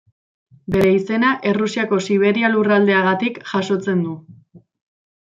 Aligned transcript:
Bere 0.75 0.93
izena 0.99 1.33
Errusiako 1.51 1.99
Siberia 2.07 2.49
lurraldeagatik 2.53 3.39
jasotzen 3.53 4.03
du. 4.07 4.15